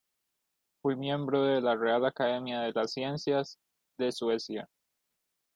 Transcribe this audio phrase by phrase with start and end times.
[0.81, 3.59] Fue miembro de la Real Academia de las Ciencias
[3.99, 4.67] de Suecia.